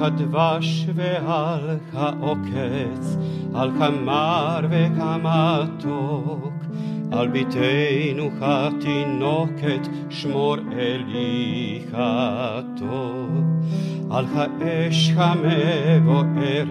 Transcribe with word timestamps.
כדבש 0.00 0.86
ועל 0.94 1.78
העוקץ, 1.92 3.16
על 3.54 3.70
כמר 3.78 4.60
וכמתוק, 4.70 6.54
על 7.12 7.28
ביתנו 7.28 8.30
התינוקת, 8.40 9.88
שמור 10.10 10.56
אלי 10.72 11.82
הטוב. 11.92 13.50
על 14.10 14.24
האש 14.34 15.12
המבוערת, 15.16 16.64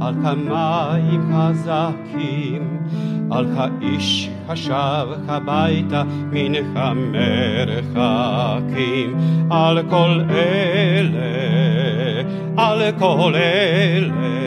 על 0.00 0.14
כמים 0.14 1.32
חזקים, 1.32 2.78
על 3.30 3.46
האיש 3.56 4.30
השב 4.48 5.06
הביתה 5.28 6.02
מן 6.32 6.52
המרחקים, 6.74 8.38
על 9.50 9.82
כל 9.90 10.20
אלה, 10.30 11.97
ale 12.58 12.92
kolele, 12.92 14.38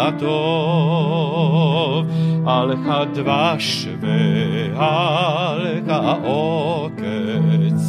alcha 2.45 3.05
dwaszwy, 3.05 4.72
alcha 4.78 6.17
okec, 6.23 7.81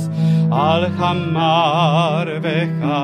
alcha 0.51 1.15
marwecha 1.37 3.03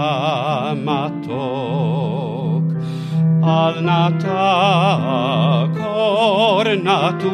al 3.49 3.75
alnata 3.79 4.49
kornatua, 5.79 7.25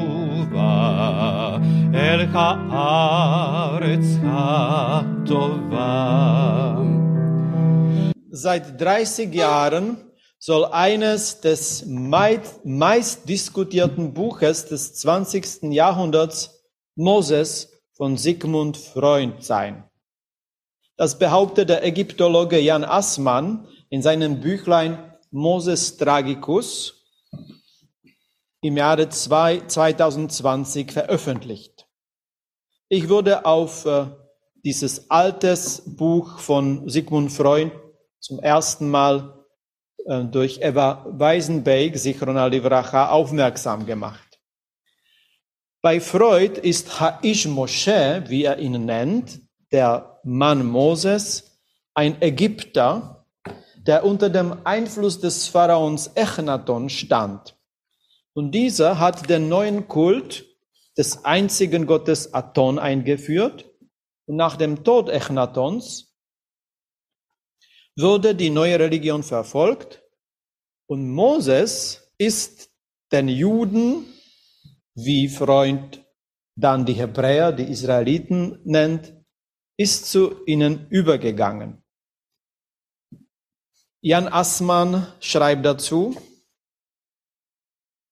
אל 1.94 2.26
הארץ 2.34 4.06
הטובה. 4.24 5.80
Seit 8.32 8.80
30 8.80 9.34
Jahren 9.34 9.98
soll 10.40 10.66
eines 10.72 11.42
des 11.42 11.84
meist 11.86 13.28
diskutierten 13.28 14.14
Buches 14.14 14.66
des 14.68 14.94
20. 14.94 15.74
Jahrhunderts 15.74 16.64
Moses 16.96 17.68
von 17.92 18.16
Sigmund 18.16 18.78
Freund 18.78 19.44
sein. 19.44 19.84
Das 20.97 21.19
behauptet 21.19 21.69
der 21.71 21.85
Ägyptologe 21.85 22.61
Jan 22.61 22.85
Assmann 22.85 23.67
in 23.91 24.01
seinem 24.01 24.41
Büchlein 24.41 25.13
Moses 25.33 25.97
Tragicus 25.97 27.03
im 28.61 28.77
Jahre 28.77 29.09
2020 29.09 30.93
veröffentlicht. 30.93 31.89
Ich 32.89 33.09
wurde 33.09 33.45
auf 33.45 33.85
äh, 33.87 34.07
dieses 34.65 35.11
altes 35.11 35.83
Buch 35.85 36.39
von 36.39 36.89
Sigmund 36.89 37.33
Freud 37.33 37.73
zum 38.21 38.39
ersten 38.39 38.89
Mal 38.89 39.45
äh, 40.07 40.25
durch 40.25 40.61
Eva 40.63 41.05
Weisenbeck, 41.09 41.99
Sichron 41.99 42.37
Livracha, 42.51 43.11
aufmerksam 43.11 43.85
gemacht. 43.85 44.39
Bei 45.83 46.01
Freud 46.01 46.61
ist 46.61 47.01
Haish 47.01 47.47
Moshe, 47.47 48.23
wie 48.29 48.45
er 48.45 48.59
ihn 48.59 48.85
nennt, 48.85 49.41
der 49.75 50.21
Mann 50.23 50.65
Moses, 50.65 51.59
ein 51.95 52.23
Ägypter, 52.23 53.27
der 53.77 54.05
unter 54.05 54.31
dem 54.31 54.65
Einfluss 54.65 55.21
des 55.21 55.49
Pharaons 55.49 56.13
Echnaton 56.15 56.89
stand. 56.89 57.57
Und 58.35 58.53
dieser 58.53 59.01
hat 59.01 59.29
den 59.29 59.49
neuen 59.49 59.89
Kult 59.89 60.47
des 60.97 61.25
einzigen 61.25 61.87
Gottes 61.87 62.33
Aton 62.33 62.79
eingeführt. 62.79 63.69
Und 64.27 64.37
nach 64.37 64.57
dem 64.57 64.85
Tod 64.85 65.09
Echnatons 65.09 66.17
wurde 67.97 68.37
die 68.37 68.51
neue 68.51 68.79
Religion 68.79 69.25
verfolgt. 69.25 70.05
Und 70.87 71.11
Moses 71.11 72.13
ist 72.17 72.71
den 73.11 73.27
Juden, 73.27 74.05
wie 74.95 75.29
Freund 75.29 76.05
dann 76.55 76.87
die 76.87 76.93
Hebräer, 76.93 77.51
die 77.51 77.65
Israeliten 77.65 78.61
nennt, 78.63 79.14
ist 79.77 80.11
zu 80.11 80.45
ihnen 80.47 80.87
übergegangen. 80.89 81.83
Jan 84.01 84.29
Assmann 84.29 85.07
schreibt 85.21 85.65
dazu, 85.65 86.17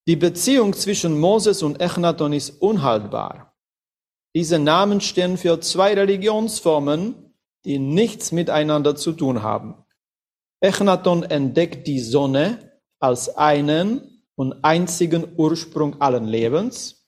die 0.09 0.17
Beziehung 0.17 0.73
zwischen 0.73 1.21
Moses 1.21 1.63
und 1.63 1.81
Echnaton 1.81 2.33
ist 2.33 2.61
unhaltbar. 2.61 3.57
Diese 4.35 4.59
Namen 4.59 5.01
stehen 5.01 5.37
für 5.37 5.61
zwei 5.61 5.95
Religionsformen, 5.95 7.35
die 7.65 7.79
nichts 7.79 8.33
miteinander 8.33 8.97
zu 8.97 9.13
tun 9.13 9.43
haben. 9.43 9.85
Echnaton 10.61 11.23
entdeckt 11.23 11.87
die 11.87 12.01
Sonne 12.01 12.81
als 12.99 13.37
einen 13.37 14.25
und 14.35 14.65
einzigen 14.65 15.37
Ursprung 15.37 16.01
allen 16.01 16.25
Lebens. 16.25 17.07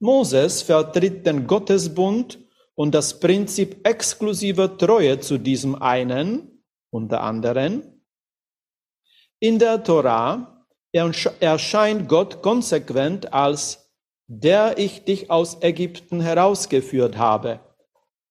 Moses 0.00 0.62
vertritt 0.62 1.26
den 1.26 1.46
Gottesbund 1.46 2.38
und 2.78 2.94
das 2.94 3.18
Prinzip 3.18 3.84
exklusiver 3.84 4.78
Treue 4.78 5.18
zu 5.18 5.36
diesem 5.36 5.74
einen, 5.82 6.62
unter 6.90 7.22
anderem. 7.22 7.82
In 9.40 9.58
der 9.58 9.82
Torah 9.82 10.64
erscheint 10.92 12.08
Gott 12.08 12.40
konsequent 12.40 13.32
als 13.32 13.92
der 14.28 14.78
ich 14.78 15.04
dich 15.04 15.28
aus 15.28 15.60
Ägypten 15.62 16.20
herausgeführt 16.20 17.16
habe, 17.16 17.58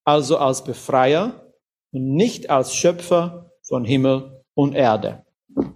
also 0.06 0.38
als 0.38 0.64
Befreier 0.64 1.52
und 1.92 2.16
nicht 2.16 2.50
als 2.50 2.74
Schöpfer 2.74 3.52
von 3.64 3.84
Himmel 3.84 4.46
und 4.54 4.76
Erde. 4.76 5.26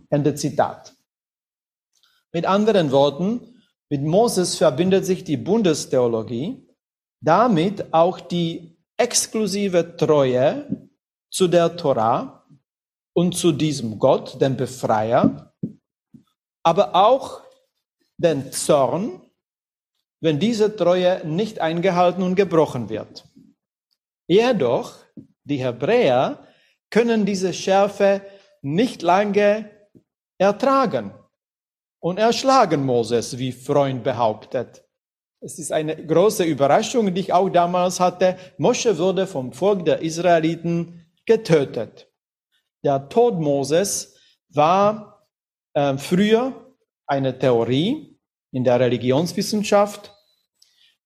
Ende 0.09 0.35
Zitat. 0.35 0.95
Mit 2.31 2.45
anderen 2.45 2.91
Worten, 2.93 3.61
mit 3.89 4.01
Moses 4.03 4.55
verbindet 4.55 5.05
sich 5.05 5.25
die 5.25 5.37
Bundestheologie, 5.37 6.70
damit 7.21 7.93
auch 7.93 8.19
die 8.19 8.77
exklusive 8.97 9.95
Treue 9.95 10.89
zu 11.29 11.47
der 11.47 11.75
Torah 11.77 12.45
und 13.13 13.35
zu 13.35 13.51
diesem 13.51 13.99
Gott, 13.99 14.41
dem 14.41 14.57
Befreier, 14.57 15.53
aber 16.63 16.95
auch 16.95 17.41
den 18.17 18.51
Zorn, 18.51 19.21
wenn 20.21 20.39
diese 20.39 20.75
Treue 20.75 21.25
nicht 21.25 21.59
eingehalten 21.59 22.23
und 22.23 22.35
gebrochen 22.35 22.89
wird. 22.89 23.25
Jedoch, 24.27 24.95
die 25.43 25.57
Hebräer 25.57 26.47
können 26.89 27.25
diese 27.25 27.53
Schärfe 27.53 28.21
nicht 28.61 29.01
lange 29.01 29.69
ertragen 30.37 31.13
und 31.99 32.17
erschlagen 32.17 32.85
Moses, 32.85 33.37
wie 33.37 33.51
Freund 33.51 34.03
behauptet. 34.03 34.83
Es 35.43 35.57
ist 35.57 35.71
eine 35.71 35.95
große 35.95 36.43
Überraschung, 36.43 37.11
die 37.15 37.21
ich 37.21 37.33
auch 37.33 37.49
damals 37.49 37.99
hatte. 37.99 38.37
Mosche 38.59 38.99
wurde 38.99 39.25
vom 39.25 39.53
Volk 39.53 39.85
der 39.85 40.03
Israeliten 40.03 41.07
getötet. 41.25 42.07
Der 42.83 43.09
Tod 43.09 43.39
Moses 43.39 44.15
war 44.49 45.27
äh, 45.73 45.97
früher 45.97 46.53
eine 47.07 47.39
Theorie 47.39 48.19
in 48.51 48.63
der 48.63 48.79
Religionswissenschaft. 48.79 50.13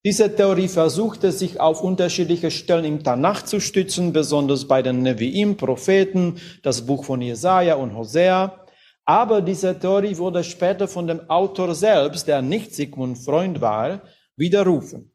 Diese 0.04 0.36
Theorie 0.36 0.68
versuchte 0.68 1.32
sich 1.32 1.58
auf 1.58 1.82
unterschiedliche 1.82 2.50
Stellen 2.50 2.84
im 2.84 3.02
Tanach 3.02 3.42
zu 3.42 3.58
stützen, 3.58 4.12
besonders 4.12 4.68
bei 4.68 4.82
den 4.82 5.02
Neviim, 5.02 5.56
Propheten, 5.56 6.38
das 6.62 6.84
Buch 6.84 7.04
von 7.04 7.22
Jesaja 7.22 7.76
und 7.76 7.96
Hosea. 7.96 8.66
Aber 9.06 9.40
diese 9.40 9.78
Theorie 9.78 10.18
wurde 10.18 10.44
später 10.44 10.88
von 10.88 11.06
dem 11.06 11.30
Autor 11.30 11.74
selbst, 11.74 12.28
der 12.28 12.42
nicht 12.42 12.74
Sigmund 12.74 13.16
Freund 13.16 13.62
war, 13.62 14.02
widerrufen. 14.36 15.12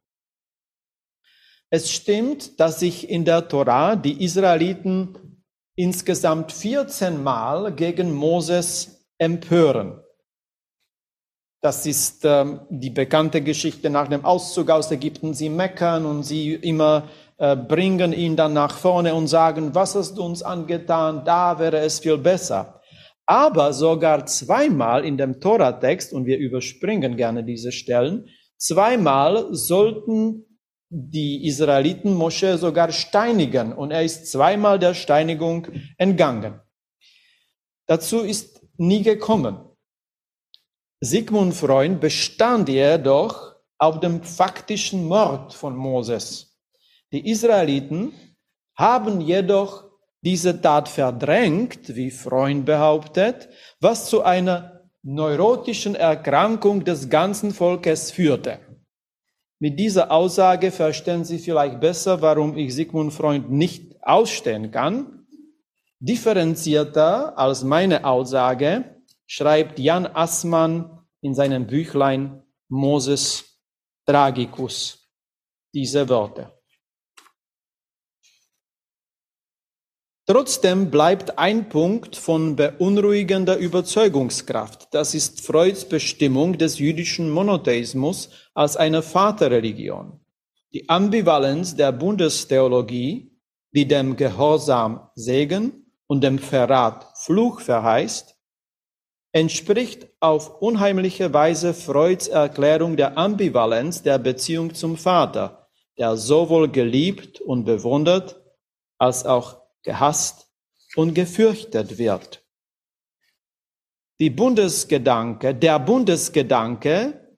Es 1.70 1.92
stimmt, 1.92 2.60
dass 2.60 2.80
sich 2.80 3.10
in 3.10 3.24
der 3.24 3.48
Torah 3.48 3.96
die 3.96 4.24
Israeliten 4.24 5.42
insgesamt 5.76 6.52
14 6.52 7.24
Mal 7.24 7.74
gegen 7.74 8.12
Moses 8.12 9.08
empören. 9.18 10.02
Das 11.62 11.86
ist 11.86 12.26
ähm, 12.26 12.62
die 12.70 12.90
bekannte 12.90 13.42
Geschichte 13.42 13.90
nach 13.90 14.08
dem 14.08 14.26
Auszug 14.26 14.70
aus 14.72 14.92
Ägypten. 14.92 15.34
Sie 15.34 15.50
meckern 15.50 16.06
und 16.06 16.24
sie 16.24 16.56
immer 16.56 17.08
äh, 17.38 17.56
bringen 17.56 18.14
ihn 18.14 18.36
dann 18.36 18.54
nach 18.54 18.78
vorne 18.78 19.14
und 19.14 19.28
sagen, 19.28 19.74
was 19.74 19.96
hast 19.96 20.16
du 20.16 20.24
uns 20.24 20.44
angetan? 20.44 21.24
Da 21.24 21.58
wäre 21.58 21.78
es 21.80 22.00
viel 22.00 22.18
besser. 22.18 22.82
Aber 23.28 23.74
sogar 23.74 24.26
zweimal 24.26 25.06
in 25.06 25.18
dem 25.18 25.40
Torah-Text, 25.40 26.14
und 26.14 26.26
wir 26.26 26.38
überspringen 26.38 27.16
gerne 27.16 27.44
diese 27.44 27.72
Stellen, 27.72 28.28
Zweimal 28.62 29.56
sollten 29.56 30.46
die 30.88 31.48
Israeliten 31.48 32.14
Mosche 32.14 32.60
sogar 32.60 32.92
steinigen 32.92 33.74
und 33.74 33.90
er 33.90 34.04
ist 34.04 34.32
zweimal 34.32 34.78
der 34.78 34.94
Steinigung 34.94 35.68
entgangen. 35.98 36.62
Dazu 37.88 38.20
ist 38.20 38.62
nie 38.78 39.02
gekommen. 39.02 39.58
Sigmund 41.00 41.56
Freund 41.56 42.00
bestand 42.00 42.70
jedoch 42.70 43.56
auf 43.80 44.00
dem 44.00 44.22
faktischen 44.22 45.08
Mord 45.08 45.56
von 45.56 45.76
Moses. 45.76 46.56
Die 47.12 47.32
Israeliten 47.32 48.14
haben 48.76 49.22
jedoch 49.22 49.90
diese 50.22 50.62
Tat 50.62 50.88
verdrängt, 50.88 51.96
wie 51.96 52.12
Freund 52.12 52.68
behauptet, 52.68 53.50
was 53.80 54.08
zu 54.08 54.22
einer 54.22 54.71
neurotischen 55.04 55.96
Erkrankung 55.96 56.84
des 56.84 57.10
ganzen 57.10 57.52
Volkes 57.52 58.12
führte. 58.12 58.60
Mit 59.60 59.80
dieser 59.80 60.12
Aussage 60.12 60.72
verstehen 60.72 61.24
Sie 61.24 61.40
vielleicht 61.40 61.80
besser, 61.80 62.22
warum 62.22 62.58
ich 62.58 62.74
Sigmund 62.74 63.14
Freund 63.14 63.52
nicht 63.52 63.96
ausstehen 64.04 64.72
kann. 64.72 65.28
Differenzierter 66.00 67.38
als 67.38 67.64
meine 67.64 68.06
Aussage 68.06 69.02
schreibt 69.28 69.78
Jan 69.80 70.08
Assmann 70.08 71.06
in 71.22 71.36
seinem 71.36 71.68
Büchlein 71.68 72.42
Moses 72.70 73.60
Tragicus 74.08 75.08
diese 75.74 76.10
Worte. 76.10 76.52
Trotzdem 80.32 80.90
bleibt 80.90 81.38
ein 81.38 81.68
Punkt 81.68 82.16
von 82.16 82.56
beunruhigender 82.56 83.58
Überzeugungskraft. 83.58 84.88
Das 84.92 85.14
ist 85.14 85.46
Freuds 85.46 85.84
Bestimmung 85.84 86.58
des 86.58 86.80
jüdischen 86.80 87.30
Monotheismus 87.30 88.30
als 88.54 88.78
eine 88.78 89.02
Vaterreligion. 89.02 90.22
Die 90.72 90.88
Ambivalenz 90.88 91.76
der 91.76 91.92
Bundestheologie, 91.92 93.38
die 93.74 93.86
dem 93.86 94.16
Gehorsam 94.16 95.10
Segen 95.16 95.92
und 96.08 96.24
dem 96.24 96.40
Verrat 96.40 97.08
Fluch 97.18 97.60
verheißt, 97.60 98.34
entspricht 99.34 100.08
auf 100.22 100.62
unheimliche 100.62 101.34
Weise 101.34 101.74
Freuds 101.74 102.30
Erklärung 102.30 102.96
der 102.96 103.18
Ambivalenz 103.18 104.02
der 104.02 104.18
Beziehung 104.18 104.74
zum 104.76 104.96
Vater, 104.96 105.68
der 105.98 106.16
sowohl 106.16 106.70
geliebt 106.70 107.42
und 107.42 107.66
bewundert 107.66 108.42
als 108.98 109.26
auch 109.26 109.61
gehasst 109.84 110.48
und 110.96 111.14
gefürchtet 111.14 111.98
wird. 111.98 112.44
Die 114.20 114.30
Bundesgedanke, 114.30 115.56
der 115.56 115.80
Bundesgedanke 115.80 117.38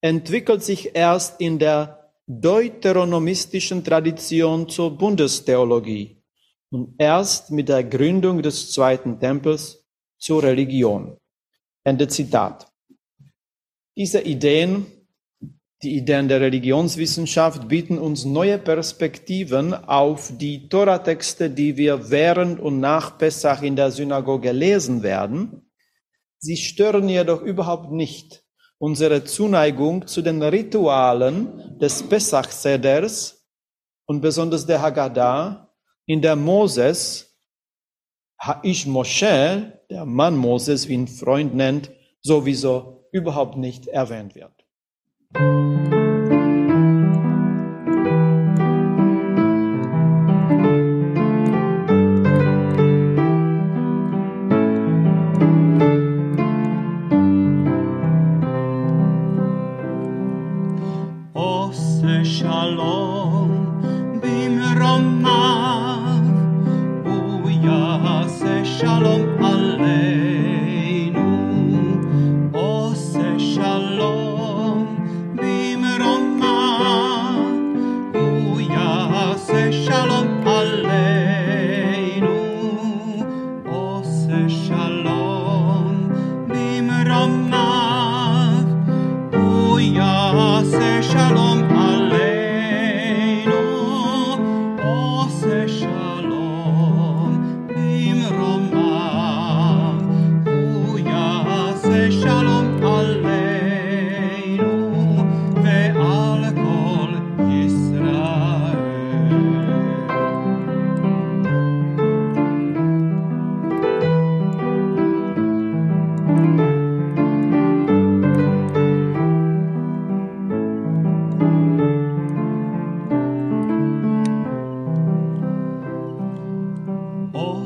entwickelt 0.00 0.62
sich 0.62 0.94
erst 0.94 1.40
in 1.40 1.58
der 1.58 2.12
deuteronomistischen 2.26 3.82
Tradition 3.82 4.68
zur 4.68 4.96
Bundestheologie 4.96 6.22
und 6.70 6.94
erst 6.98 7.50
mit 7.50 7.68
der 7.70 7.82
Gründung 7.82 8.42
des 8.42 8.70
zweiten 8.72 9.18
Tempels 9.18 9.86
zur 10.18 10.42
Religion. 10.42 11.16
Ende 11.84 12.06
Zitat. 12.08 12.70
Diese 13.96 14.20
Ideen 14.20 14.86
die 15.82 15.96
Ideen 15.96 16.26
der 16.26 16.40
Religionswissenschaft 16.40 17.68
bieten 17.68 17.98
uns 17.98 18.24
neue 18.24 18.58
Perspektiven 18.58 19.74
auf 19.74 20.32
die 20.36 20.68
Toratexte, 20.68 21.50
die 21.50 21.76
wir 21.76 22.10
während 22.10 22.58
und 22.58 22.80
nach 22.80 23.16
Pessach 23.16 23.62
in 23.62 23.76
der 23.76 23.92
Synagoge 23.92 24.50
lesen 24.50 25.04
werden. 25.04 25.70
Sie 26.38 26.56
stören 26.56 27.08
jedoch 27.08 27.42
überhaupt 27.42 27.92
nicht 27.92 28.44
unsere 28.78 29.24
Zuneigung 29.24 30.06
zu 30.06 30.20
den 30.20 30.42
Ritualen 30.42 31.78
des 31.78 32.02
Pessach-Seders 32.02 33.46
und 34.06 34.20
besonders 34.20 34.66
der 34.66 34.82
Haggadah, 34.82 35.72
in 36.06 36.22
der 36.22 36.36
Moses, 36.36 37.38
Haish 38.40 38.86
Moshe, 38.86 39.80
der 39.90 40.04
Mann 40.06 40.36
Moses, 40.36 40.88
wie 40.88 40.94
ihn 40.94 41.06
Freund 41.06 41.54
nennt, 41.54 41.90
sowieso 42.20 43.08
überhaupt 43.12 43.56
nicht 43.56 43.88
erwähnt 43.88 44.34
wird. 44.34 44.57
Thank 45.34 45.82
you. 45.82 45.87
Shalom. 91.08 91.47